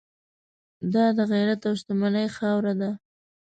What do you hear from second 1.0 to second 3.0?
د غیرت او شتمنۍ خاوره ده.